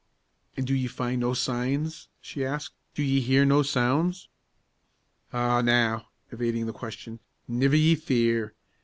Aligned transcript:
"An' 0.57 0.65
do 0.65 0.73
ye 0.73 0.87
find 0.87 1.21
no 1.21 1.35
signs?" 1.35 2.07
she 2.19 2.43
asked. 2.43 2.73
"Do 2.95 3.03
ye 3.03 3.19
hear 3.21 3.45
no 3.45 3.61
sounds?" 3.61 4.29
"Ah, 5.31 5.61
now!" 5.61 6.07
evading 6.31 6.65
the 6.65 6.73
question; 6.73 7.19
"niver 7.47 7.75
ye 7.77 7.93
fear. 7.93 8.55